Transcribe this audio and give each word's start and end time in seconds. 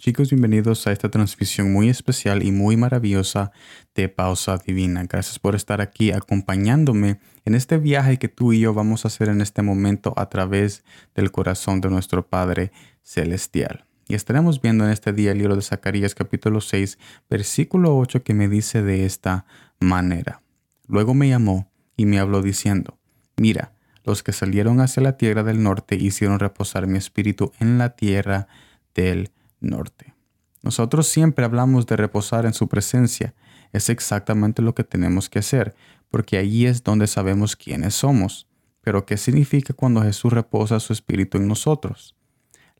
Chicos, 0.00 0.30
bienvenidos 0.30 0.86
a 0.86 0.92
esta 0.92 1.10
transmisión 1.10 1.72
muy 1.72 1.88
especial 1.88 2.44
y 2.44 2.52
muy 2.52 2.76
maravillosa 2.76 3.50
de 3.96 4.08
Pausa 4.08 4.56
Divina. 4.56 5.02
Gracias 5.02 5.40
por 5.40 5.56
estar 5.56 5.80
aquí 5.80 6.12
acompañándome 6.12 7.18
en 7.44 7.56
este 7.56 7.78
viaje 7.78 8.16
que 8.16 8.28
tú 8.28 8.52
y 8.52 8.60
yo 8.60 8.72
vamos 8.72 9.04
a 9.04 9.08
hacer 9.08 9.28
en 9.28 9.40
este 9.40 9.62
momento 9.62 10.14
a 10.16 10.28
través 10.28 10.84
del 11.16 11.32
corazón 11.32 11.80
de 11.80 11.90
nuestro 11.90 12.28
Padre 12.28 12.70
Celestial. 13.02 13.86
Y 14.06 14.14
estaremos 14.14 14.62
viendo 14.62 14.84
en 14.84 14.92
este 14.92 15.12
día 15.12 15.32
el 15.32 15.38
libro 15.38 15.56
de 15.56 15.62
Zacarías 15.62 16.14
capítulo 16.14 16.60
6, 16.60 16.96
versículo 17.28 17.98
8 17.98 18.22
que 18.22 18.34
me 18.34 18.46
dice 18.46 18.84
de 18.84 19.04
esta 19.04 19.46
manera. 19.80 20.42
Luego 20.86 21.12
me 21.12 21.28
llamó 21.28 21.72
y 21.96 22.06
me 22.06 22.20
habló 22.20 22.40
diciendo, 22.40 23.00
mira, 23.36 23.72
los 24.04 24.22
que 24.22 24.32
salieron 24.32 24.80
hacia 24.80 25.02
la 25.02 25.16
tierra 25.16 25.42
del 25.42 25.60
norte 25.60 25.96
hicieron 25.96 26.38
reposar 26.38 26.86
mi 26.86 26.98
espíritu 26.98 27.50
en 27.58 27.78
la 27.78 27.96
tierra 27.96 28.46
del 28.94 29.22
norte 29.22 29.37
norte. 29.60 30.14
Nosotros 30.62 31.06
siempre 31.08 31.44
hablamos 31.44 31.86
de 31.86 31.96
reposar 31.96 32.46
en 32.46 32.52
su 32.52 32.68
presencia. 32.68 33.34
Es 33.72 33.88
exactamente 33.88 34.62
lo 34.62 34.74
que 34.74 34.84
tenemos 34.84 35.28
que 35.28 35.38
hacer, 35.38 35.74
porque 36.10 36.38
allí 36.38 36.66
es 36.66 36.82
donde 36.82 37.06
sabemos 37.06 37.56
quiénes 37.56 37.94
somos. 37.94 38.48
Pero 38.80 39.06
¿qué 39.06 39.16
significa 39.16 39.74
cuando 39.74 40.02
Jesús 40.02 40.32
reposa 40.32 40.80
su 40.80 40.92
espíritu 40.92 41.38
en 41.38 41.46
nosotros? 41.46 42.16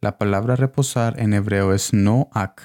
La 0.01 0.17
palabra 0.17 0.57
reposar 0.57 1.21
en 1.21 1.35
hebreo 1.35 1.73
es 1.75 1.93
noak, 1.93 2.63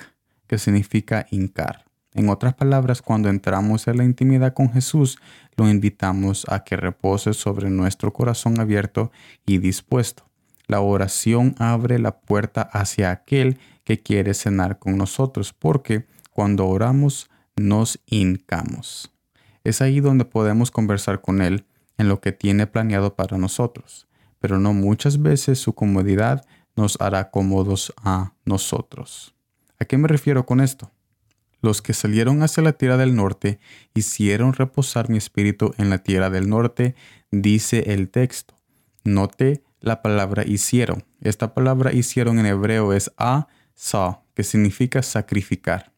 que 0.47 0.57
significa 0.57 1.25
hincar. 1.31 1.85
En 2.13 2.29
otras 2.29 2.53
palabras, 2.53 3.01
cuando 3.01 3.29
entramos 3.29 3.87
en 3.87 3.97
la 3.97 4.03
intimidad 4.03 4.53
con 4.53 4.71
Jesús, 4.71 5.17
lo 5.57 5.67
invitamos 5.67 6.45
a 6.47 6.63
que 6.63 6.77
repose 6.77 7.33
sobre 7.33 7.71
nuestro 7.71 8.13
corazón 8.13 8.59
abierto 8.59 9.11
y 9.45 9.57
dispuesto. 9.57 10.23
La 10.67 10.81
oración 10.81 11.55
abre 11.59 11.99
la 11.99 12.19
puerta 12.19 12.61
hacia 12.61 13.11
aquel 13.11 13.59
que 13.83 14.01
quiere 14.01 14.33
cenar 14.33 14.79
con 14.79 14.97
nosotros, 14.97 15.53
porque 15.53 16.05
cuando 16.31 16.67
oramos 16.67 17.29
nos 17.55 17.99
hincamos. 18.05 19.11
Es 19.63 19.81
ahí 19.81 19.99
donde 19.99 20.25
podemos 20.25 20.71
conversar 20.71 21.21
con 21.21 21.41
Él 21.41 21.65
en 21.97 22.09
lo 22.09 22.19
que 22.19 22.31
tiene 22.31 22.67
planeado 22.67 23.15
para 23.15 23.37
nosotros, 23.37 24.07
pero 24.39 24.59
no 24.59 24.73
muchas 24.73 25.21
veces 25.21 25.59
su 25.59 25.73
comodidad 25.73 26.45
nos 26.75 26.99
hará 26.99 27.29
cómodos 27.29 27.93
a 27.97 28.33
nosotros. 28.45 29.35
¿A 29.79 29.85
qué 29.85 29.97
me 29.97 30.07
refiero 30.07 30.45
con 30.45 30.59
esto? 30.59 30.91
Los 31.61 31.81
que 31.81 31.93
salieron 31.93 32.43
hacia 32.43 32.63
la 32.63 32.73
tierra 32.73 32.97
del 32.97 33.15
norte 33.15 33.59
hicieron 33.93 34.53
reposar 34.53 35.09
mi 35.09 35.17
espíritu 35.17 35.73
en 35.77 35.89
la 35.89 35.99
tierra 35.99 36.29
del 36.29 36.49
norte, 36.49 36.95
dice 37.31 37.93
el 37.93 38.09
texto. 38.09 38.55
Note 39.05 39.63
la 39.83 40.01
palabra 40.01 40.45
hicieron. 40.47 41.03
Esta 41.19 41.53
palabra 41.53 41.91
hicieron 41.91 42.39
en 42.39 42.45
hebreo 42.45 42.93
es 42.93 43.11
a 43.17 43.47
sa, 43.75 44.21
que 44.33 44.43
significa 44.43 45.03
sacrificar. 45.03 45.91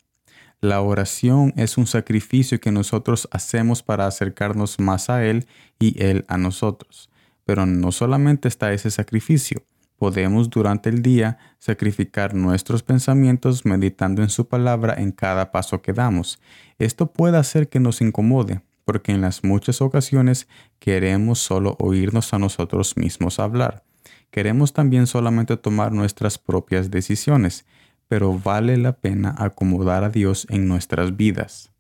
La 0.60 0.82
oración 0.82 1.54
es 1.56 1.78
un 1.78 1.86
sacrificio 1.86 2.60
que 2.60 2.72
nosotros 2.72 3.30
hacemos 3.32 3.84
para 3.84 4.08
acercarnos 4.08 4.80
más 4.80 5.12
a 5.12 5.24
Él 5.24 5.46
y 5.80 6.02
Él 6.04 6.26
a 6.28 6.38
nosotros. 6.38 7.12
Pero 7.46 7.68
no 7.68 7.92
solamente 7.92 8.48
está 8.48 8.74
ese 8.74 8.90
sacrificio, 8.90 9.62
podemos 9.98 10.50
durante 10.50 10.90
el 10.90 11.04
día 11.04 11.38
sacrificar 11.60 12.34
nuestros 12.34 12.82
pensamientos 12.82 13.66
meditando 13.66 14.24
en 14.24 14.30
su 14.30 14.48
palabra 14.48 14.96
en 14.98 15.12
cada 15.12 15.52
paso 15.52 15.84
que 15.84 15.94
damos. 15.94 16.40
Esto 16.80 17.14
puede 17.14 17.38
hacer 17.38 17.70
que 17.70 17.80
nos 17.80 18.02
incomode, 18.02 18.62
porque 18.86 19.12
en 19.12 19.22
las 19.22 19.44
muchas 19.44 19.82
ocasiones 19.82 20.48
queremos 20.80 21.40
solo 21.40 21.76
oírnos 21.80 22.34
a 22.34 22.40
nosotros 22.40 22.96
mismos 22.96 23.40
hablar. 23.40 23.84
Queremos 24.32 24.74
también 24.74 25.08
solamente 25.08 25.58
tomar 25.58 25.92
nuestras 25.92 26.38
propias 26.38 26.92
decisiones, 26.92 27.66
pero 28.08 28.38
vale 28.38 28.78
la 28.78 28.94
pena 28.94 29.36
acomodar 29.38 30.04
a 30.04 30.10
Dios 30.10 30.46
en 30.50 30.68
nuestras 30.68 31.18
vidas. 31.18 31.72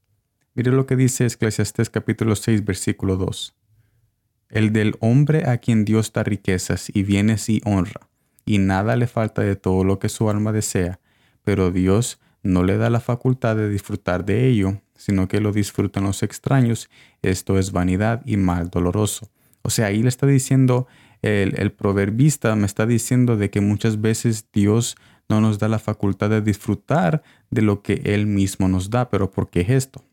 Mire 0.55 0.71
lo 0.71 0.85
que 0.85 0.95
dice 0.95 1.25
Eclesiastés 1.25 1.89
capítulo 1.89 2.35
6 2.35 2.65
versículo 2.65 3.17
2. 3.17 3.55
El 4.49 4.71
del 4.71 4.95
hombre 4.99 5.49
a 5.49 5.57
quien 5.57 5.85
Dios 5.85 6.13
da 6.13 6.23
riquezas 6.23 6.89
y 6.93 7.03
bienes 7.03 7.49
y 7.49 7.61
honra, 7.65 8.09
y 8.45 8.57
nada 8.57 8.95
le 8.95 9.07
falta 9.07 9.41
de 9.41 9.55
todo 9.55 9.83
lo 9.83 9.99
que 9.99 10.07
su 10.07 10.29
alma 10.29 10.51
desea, 10.51 10.99
pero 11.43 11.71
Dios 11.71 12.19
no 12.41 12.63
le 12.63 12.77
da 12.77 12.89
la 12.89 12.99
facultad 12.99 13.55
de 13.55 13.69
disfrutar 13.69 14.23
de 14.23 14.47
ello, 14.47 14.81
sino 14.95 15.27
que 15.27 15.41
lo 15.41 15.51
disfrutan 15.51 16.03
los 16.03 16.23
extraños, 16.23 16.89
esto 17.21 17.59
es 17.59 17.71
vanidad 17.71 18.21
y 18.25 18.37
mal 18.37 18.69
doloroso. 18.69 19.29
O 19.61 19.69
sea, 19.69 19.87
ahí 19.87 20.03
le 20.03 20.09
está 20.09 20.27
diciendo 20.27 20.87
el, 21.25 21.71
proverbista 21.71 22.55
me 22.55 22.67
está 22.67 22.85
diciendo 22.85 23.35
de 23.35 23.49
que 23.49 23.61
muchas 23.61 23.99
veces 23.99 24.45
Dios 24.53 24.95
no 25.27 25.41
nos 25.41 25.57
da 25.57 25.67
la 25.67 25.79
facultad 25.79 26.29
de 26.29 26.41
disfrutar 26.41 27.23
de 27.49 27.63
lo 27.63 27.81
que 27.81 28.01
Él 28.05 28.27
mismo 28.27 28.67
nos 28.67 28.91
da. 28.91 29.09
Pero 29.09 29.31
¿por 29.31 29.49
qué 29.49 29.61
es 29.61 29.69
esto? 29.69 30.03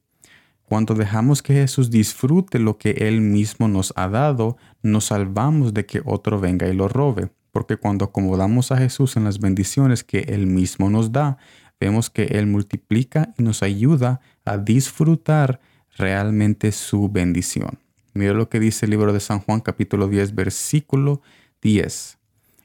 Cuando 0.65 0.95
dejamos 0.95 1.43
que 1.43 1.53
Jesús 1.53 1.91
disfrute 1.91 2.59
lo 2.59 2.79
que 2.79 2.93
Él 2.93 3.21
mismo 3.21 3.69
nos 3.69 3.93
ha 3.97 4.09
dado, 4.09 4.57
nos 4.83 5.07
salvamos 5.07 5.75
de 5.75 5.85
que 5.85 6.01
otro 6.07 6.41
venga 6.41 6.67
y 6.67 6.75
lo 6.75 6.89
robe. 6.89 7.31
Porque 7.51 7.77
cuando 7.77 8.07
acomodamos 8.07 8.73
a 8.73 8.79
Jesús 8.79 9.17
en 9.19 9.25
las 9.25 9.39
bendiciones 9.39 10.05
que 10.05 10.21
Él 10.21 10.47
mismo 10.47 10.89
nos 10.89 11.13
da, 11.13 11.37
vemos 11.83 12.11
que 12.11 12.25
Él 12.39 12.47
multiplica 12.47 13.35
y 13.37 13.43
nos 13.43 13.65
ayuda 13.65 14.21
a 14.45 14.57
disfrutar 14.57 15.61
realmente 15.97 16.71
su 16.71 17.09
bendición. 17.09 17.81
Mira 18.15 18.35
lo 18.35 18.49
que 18.49 18.61
dice 18.61 18.87
el 18.87 18.91
libro 18.91 19.13
de 19.13 19.19
San 19.19 19.41
Juan 19.41 19.59
capítulo 19.59 20.07
10 20.07 20.37
versículo 20.37 21.23
10. 21.61 22.19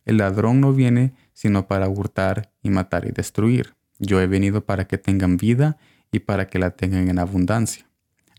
El 0.05 0.17
ladrón 0.17 0.61
no 0.61 0.72
viene 0.72 1.13
sino 1.33 1.67
para 1.67 1.89
hurtar 1.89 2.51
y 2.61 2.69
matar 2.69 3.07
y 3.07 3.11
destruir. 3.11 3.73
Yo 3.97 4.22
he 4.22 4.28
venido 4.28 4.66
para 4.66 4.85
que 4.85 5.00
tengan 5.00 5.38
vida 5.38 5.78
y 6.11 6.19
para 6.19 6.47
que 6.47 6.59
la 6.59 6.69
tengan 6.69 7.09
en 7.09 7.17
abundancia. 7.17 7.88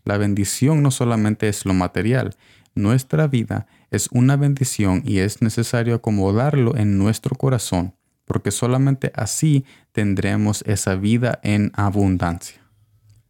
La 0.05 0.17
bendición 0.17 0.81
no 0.81 0.91
solamente 0.91 1.49
es 1.49 1.65
lo 1.65 1.73
material, 1.73 2.37
nuestra 2.73 3.27
vida 3.27 3.67
es 3.91 4.07
una 4.13 4.37
bendición 4.37 5.03
y 5.05 5.19
es 5.19 5.41
necesario 5.41 5.95
acomodarlo 5.95 6.77
en 6.77 6.97
nuestro 6.97 7.35
corazón, 7.35 7.95
porque 8.29 8.51
solamente 8.51 9.11
así 9.15 9.65
tendremos 9.91 10.63
esa 10.67 10.93
vida 10.93 11.39
en 11.41 11.71
abundancia. 11.73 12.61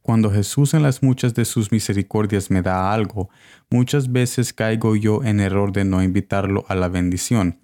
Cuando 0.01 0.29
Jesús 0.29 0.73
en 0.73 0.83
las 0.83 1.01
muchas 1.01 1.33
de 1.33 1.45
sus 1.45 1.71
misericordias 1.71 2.51
me 2.51 2.61
da 2.61 2.91
algo, 2.91 3.29
muchas 3.69 4.11
veces 4.11 4.51
caigo 4.51 4.97
yo 4.97 5.23
en 5.23 5.39
error 5.39 5.71
de 5.71 5.85
no 5.85 6.03
invitarlo 6.03 6.65
a 6.67 6.75
la 6.75 6.89
bendición. 6.89 7.59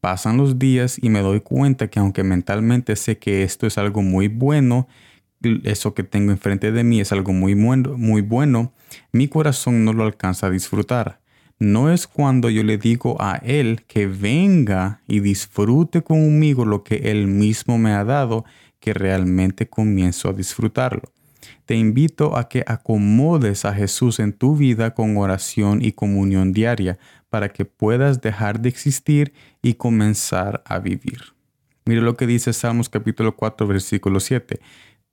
Pasan 0.00 0.38
los 0.38 0.58
días 0.58 0.96
y 1.02 1.10
me 1.10 1.20
doy 1.20 1.40
cuenta 1.40 1.88
que 1.88 2.00
aunque 2.00 2.24
mentalmente 2.24 2.96
sé 2.96 3.18
que 3.18 3.42
esto 3.42 3.66
es 3.66 3.76
algo 3.76 4.00
muy 4.00 4.28
bueno, 4.28 4.88
eso 5.64 5.92
que 5.92 6.04
tengo 6.04 6.32
enfrente 6.32 6.72
de 6.72 6.84
mí 6.84 7.00
es 7.00 7.12
algo 7.12 7.34
muy 7.34 7.52
bueno, 7.52 7.98
muy 7.98 8.22
bueno, 8.22 8.72
mi 9.12 9.28
corazón 9.28 9.84
no 9.84 9.92
lo 9.92 10.04
alcanza 10.04 10.46
a 10.46 10.50
disfrutar. 10.50 11.20
No 11.58 11.90
es 11.92 12.06
cuando 12.06 12.50
yo 12.50 12.62
le 12.62 12.78
digo 12.78 13.16
a 13.20 13.36
Él 13.36 13.84
que 13.86 14.06
venga 14.06 15.00
y 15.06 15.20
disfrute 15.20 16.02
conmigo 16.02 16.64
lo 16.64 16.84
que 16.84 17.10
Él 17.10 17.26
mismo 17.26 17.78
me 17.78 17.92
ha 17.92 18.04
dado, 18.04 18.44
que 18.80 18.94
realmente 18.94 19.68
comienzo 19.68 20.28
a 20.28 20.32
disfrutarlo 20.32 21.02
te 21.66 21.76
invito 21.76 22.36
a 22.36 22.48
que 22.48 22.64
acomodes 22.66 23.64
a 23.64 23.74
Jesús 23.74 24.20
en 24.20 24.32
tu 24.32 24.56
vida 24.56 24.94
con 24.94 25.16
oración 25.16 25.84
y 25.84 25.92
comunión 25.92 26.52
diaria 26.52 26.98
para 27.28 27.50
que 27.50 27.64
puedas 27.64 28.20
dejar 28.20 28.60
de 28.60 28.68
existir 28.68 29.32
y 29.60 29.74
comenzar 29.74 30.62
a 30.64 30.78
vivir. 30.78 31.34
Mire 31.84 32.00
lo 32.00 32.16
que 32.16 32.26
dice 32.26 32.52
Salmos 32.52 32.88
capítulo 32.88 33.36
4 33.36 33.66
versículo 33.66 34.20
7. 34.20 34.60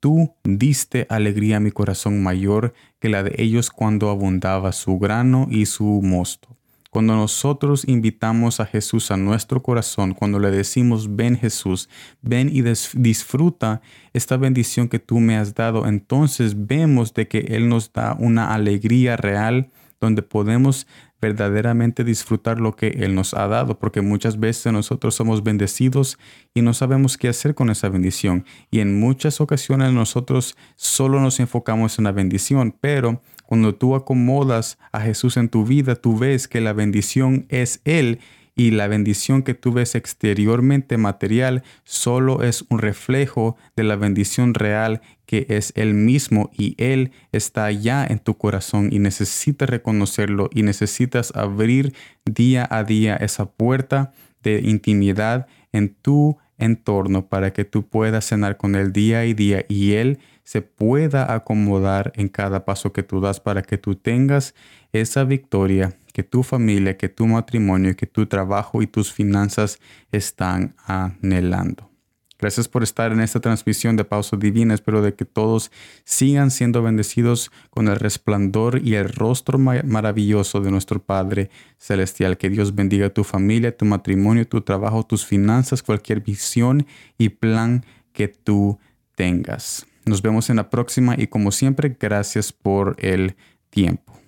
Tú 0.00 0.34
diste 0.44 1.06
alegría 1.08 1.56
a 1.56 1.60
mi 1.60 1.70
corazón 1.70 2.22
mayor 2.22 2.74
que 2.98 3.08
la 3.08 3.22
de 3.22 3.34
ellos 3.38 3.70
cuando 3.70 4.10
abundaba 4.10 4.72
su 4.72 4.98
grano 4.98 5.48
y 5.50 5.66
su 5.66 5.84
mosto. 6.02 6.56
Cuando 6.90 7.14
nosotros 7.14 7.86
invitamos 7.86 8.58
a 8.58 8.64
Jesús 8.64 9.10
a 9.10 9.18
nuestro 9.18 9.62
corazón, 9.62 10.14
cuando 10.14 10.38
le 10.38 10.50
decimos, 10.50 11.14
ven 11.14 11.36
Jesús, 11.36 11.90
ven 12.22 12.48
y 12.50 12.62
disfruta 12.62 13.82
esta 14.14 14.38
bendición 14.38 14.88
que 14.88 14.98
tú 14.98 15.20
me 15.20 15.36
has 15.36 15.54
dado, 15.54 15.86
entonces 15.86 16.66
vemos 16.66 17.12
de 17.12 17.28
que 17.28 17.40
Él 17.50 17.68
nos 17.68 17.92
da 17.92 18.16
una 18.18 18.54
alegría 18.54 19.16
real 19.18 19.70
donde 20.00 20.22
podemos 20.22 20.86
verdaderamente 21.20 22.04
disfrutar 22.04 22.60
lo 22.60 22.76
que 22.76 22.88
Él 22.88 23.14
nos 23.14 23.34
ha 23.34 23.46
dado, 23.48 23.78
porque 23.78 24.02
muchas 24.02 24.38
veces 24.38 24.72
nosotros 24.72 25.14
somos 25.14 25.42
bendecidos 25.42 26.18
y 26.54 26.62
no 26.62 26.74
sabemos 26.74 27.16
qué 27.16 27.28
hacer 27.28 27.54
con 27.54 27.70
esa 27.70 27.88
bendición. 27.88 28.44
Y 28.70 28.80
en 28.80 29.00
muchas 29.00 29.40
ocasiones 29.40 29.92
nosotros 29.92 30.56
solo 30.76 31.20
nos 31.20 31.40
enfocamos 31.40 31.98
en 31.98 32.04
la 32.04 32.12
bendición, 32.12 32.76
pero 32.80 33.22
cuando 33.46 33.74
tú 33.74 33.94
acomodas 33.94 34.78
a 34.92 35.00
Jesús 35.00 35.36
en 35.36 35.48
tu 35.48 35.64
vida, 35.64 35.94
tú 35.96 36.18
ves 36.18 36.48
que 36.48 36.60
la 36.60 36.72
bendición 36.72 37.46
es 37.48 37.80
Él 37.84 38.20
y 38.56 38.70
la 38.70 38.88
bendición 38.88 39.42
que 39.42 39.52
tú 39.52 39.72
ves 39.72 39.94
exteriormente 39.94 40.96
material 40.96 41.62
solo 41.84 42.42
es 42.42 42.64
un 42.70 42.78
reflejo 42.78 43.56
de 43.76 43.84
la 43.84 43.96
bendición 43.96 44.54
real 44.54 45.02
que 45.26 45.46
es 45.50 45.74
Él 45.76 45.92
mismo 45.92 46.50
y 46.56 46.74
Él 46.78 47.12
está 47.32 47.66
allá 47.66 48.06
en 48.08 48.18
tu 48.18 48.38
corazón 48.38 48.88
y 48.90 48.98
necesitas 48.98 49.68
reconocerlo 49.68 50.48
y 50.52 50.62
necesitas 50.62 51.36
abrir 51.36 51.94
día 52.24 52.66
a 52.70 52.82
día 52.82 53.16
esa 53.16 53.44
puerta 53.44 54.12
de 54.42 54.60
intimidad 54.60 55.46
en 55.72 55.94
tu 55.94 56.38
entorno 56.56 57.26
para 57.26 57.52
que 57.52 57.66
tú 57.66 57.86
puedas 57.86 58.26
cenar 58.26 58.56
con 58.56 58.74
Él 58.74 58.92
día 58.92 59.26
y 59.26 59.34
día 59.34 59.66
y 59.68 59.92
Él 59.92 60.18
se 60.44 60.62
pueda 60.62 61.34
acomodar 61.34 62.12
en 62.14 62.28
cada 62.28 62.64
paso 62.64 62.92
que 62.94 63.02
tú 63.02 63.20
das 63.20 63.40
para 63.40 63.62
que 63.62 63.76
tú 63.76 63.96
tengas 63.96 64.54
esa 64.92 65.24
victoria 65.24 65.98
que 66.16 66.22
tu 66.22 66.42
familia, 66.42 66.96
que 66.96 67.10
tu 67.10 67.26
matrimonio, 67.26 67.94
que 67.94 68.06
tu 68.06 68.24
trabajo 68.24 68.80
y 68.80 68.86
tus 68.86 69.12
finanzas 69.12 69.78
están 70.10 70.74
anhelando. 70.86 71.90
Gracias 72.38 72.68
por 72.68 72.82
estar 72.82 73.12
en 73.12 73.20
esta 73.20 73.38
transmisión 73.38 73.96
de 73.96 74.04
Pausa 74.06 74.38
Divina. 74.38 74.72
Espero 74.72 75.02
de 75.02 75.12
que 75.14 75.26
todos 75.26 75.70
sigan 76.04 76.50
siendo 76.50 76.82
bendecidos 76.82 77.52
con 77.68 77.88
el 77.88 77.96
resplandor 77.96 78.80
y 78.82 78.94
el 78.94 79.10
rostro 79.10 79.58
maravilloso 79.58 80.62
de 80.62 80.70
nuestro 80.70 81.02
Padre 81.04 81.50
Celestial. 81.76 82.38
Que 82.38 82.48
Dios 82.48 82.74
bendiga 82.74 83.10
tu 83.10 83.22
familia, 83.22 83.76
tu 83.76 83.84
matrimonio, 83.84 84.48
tu 84.48 84.62
trabajo, 84.62 85.04
tus 85.04 85.26
finanzas, 85.26 85.82
cualquier 85.82 86.22
visión 86.22 86.86
y 87.18 87.28
plan 87.28 87.84
que 88.14 88.28
tú 88.28 88.78
tengas. 89.16 89.86
Nos 90.06 90.22
vemos 90.22 90.48
en 90.48 90.56
la 90.56 90.70
próxima 90.70 91.14
y 91.18 91.26
como 91.26 91.52
siempre, 91.52 91.94
gracias 92.00 92.54
por 92.54 92.96
el 93.00 93.36
tiempo. 93.68 94.25